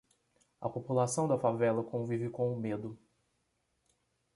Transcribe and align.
A 0.59 0.67
população 0.67 1.27
da 1.27 1.37
favela 1.37 1.83
convive 1.83 2.27
com 2.31 2.51
o 2.51 2.59
medo. 2.59 2.97